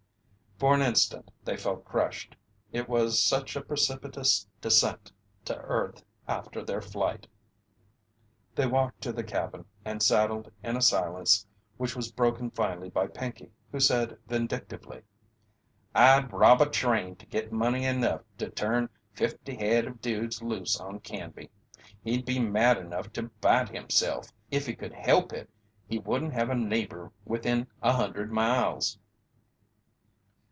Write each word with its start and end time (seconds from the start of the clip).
For 0.59 0.75
an 0.75 0.81
instant 0.83 1.31
they 1.43 1.57
felt 1.57 1.85
crushed. 1.85 2.35
It 2.71 2.87
was 2.87 3.19
such 3.19 3.55
a 3.55 3.63
precipitous 3.63 4.45
descent 4.61 5.11
to 5.45 5.57
earth 5.57 6.03
after 6.27 6.63
their 6.63 6.81
flight. 6.81 7.25
They 8.53 8.67
walked 8.67 9.01
to 9.01 9.11
the 9.11 9.23
cabin, 9.23 9.65
and 9.83 10.03
saddled 10.03 10.51
in 10.61 10.77
a 10.77 10.81
silence 10.83 11.47
which 11.77 11.95
was 11.95 12.11
broken 12.11 12.51
finally 12.51 12.91
by 12.91 13.07
Pinkey, 13.07 13.49
who 13.71 13.79
said 13.79 14.19
vindictively: 14.27 15.01
"I'd 15.95 16.31
rob 16.31 16.61
a 16.61 16.69
train 16.69 17.15
to 17.15 17.25
git 17.25 17.51
money 17.51 17.83
enough 17.85 18.21
to 18.37 18.47
turn 18.51 18.89
fifty 19.13 19.55
head 19.55 19.87
of 19.87 19.99
dudes 19.99 20.43
loose 20.43 20.79
on 20.79 20.99
Canby. 20.99 21.49
He'd 22.03 22.23
be 22.23 22.37
mad 22.37 22.77
enough 22.77 23.11
to 23.13 23.23
bite 23.41 23.69
himself. 23.69 24.31
If 24.51 24.67
he 24.67 24.75
could 24.75 24.93
help 24.93 25.33
it 25.33 25.49
he 25.87 25.97
wouldn't 25.97 26.33
have 26.33 26.51
a 26.51 26.55
neighbour 26.55 27.11
within 27.25 27.65
a 27.81 27.93
hundred 27.93 28.31
miles." 28.31 28.99